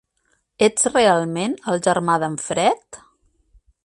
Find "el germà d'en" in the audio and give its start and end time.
1.73-2.39